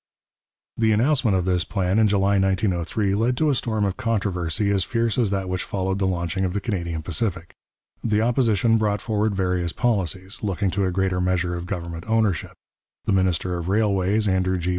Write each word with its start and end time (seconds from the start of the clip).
The 0.77 0.93
announcement 0.93 1.37
of 1.37 1.45
this 1.45 1.63
plan 1.63 1.99
in 1.99 2.07
July 2.07 2.39
1903 2.39 3.13
led 3.13 3.37
to 3.37 3.51
a 3.51 3.53
storm 3.55 3.85
of 3.85 3.97
controversy 3.97 4.71
as 4.71 4.83
fierce 4.83 5.19
as 5.19 5.29
that 5.29 5.47
which 5.47 5.61
followed 5.61 5.99
the 5.99 6.07
launching 6.07 6.43
of 6.43 6.53
the 6.53 6.59
Canadian 6.59 7.03
Pacific. 7.03 7.53
The 8.03 8.19
Opposition 8.21 8.79
brought 8.79 8.99
forward 8.99 9.35
various 9.35 9.73
policies, 9.73 10.41
looking 10.41 10.71
to 10.71 10.85
a 10.85 10.91
greater 10.91 11.21
measure 11.21 11.53
of 11.53 11.67
government 11.67 12.05
ownership; 12.07 12.53
the 13.05 13.13
minister 13.13 13.59
of 13.59 13.69
Railways, 13.69 14.27
Andrew 14.27 14.57
G. 14.57 14.69